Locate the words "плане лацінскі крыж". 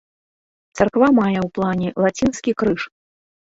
1.59-2.81